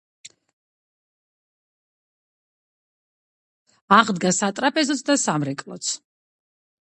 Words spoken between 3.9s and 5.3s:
აღდგა სატრაპეზოც და